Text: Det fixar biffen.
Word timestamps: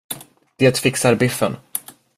Det 0.63 0.77
fixar 0.85 1.15
biffen. 1.25 1.57